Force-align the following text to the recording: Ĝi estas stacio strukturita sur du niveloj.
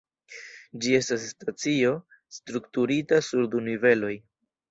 Ĝi 0.85 0.93
estas 0.99 1.25
stacio 1.33 1.91
strukturita 2.39 3.21
sur 3.27 3.47
du 3.57 3.65
niveloj. 3.67 4.13